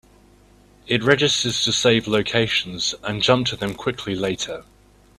[0.87, 4.65] It registers to save locations and jump to them quickly later.